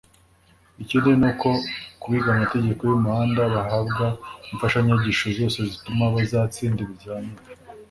[0.83, 1.49] ikindi ni uko
[1.99, 4.05] ku biga amategeko y’umuhanda bahabwa
[4.51, 7.41] imfashanyigisho zose zituma bazatsinda ibizamini